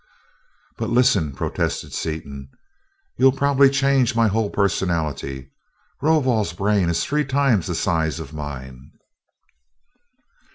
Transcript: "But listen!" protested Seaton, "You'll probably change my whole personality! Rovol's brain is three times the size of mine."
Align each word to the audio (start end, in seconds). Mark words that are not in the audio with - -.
"But 0.79 0.89
listen!" 0.89 1.31
protested 1.31 1.93
Seaton, 1.93 2.49
"You'll 3.19 3.31
probably 3.31 3.69
change 3.69 4.15
my 4.15 4.27
whole 4.29 4.49
personality! 4.49 5.51
Rovol's 6.01 6.53
brain 6.53 6.89
is 6.89 7.03
three 7.05 7.23
times 7.23 7.67
the 7.67 7.75
size 7.75 8.19
of 8.19 8.33
mine." 8.33 8.93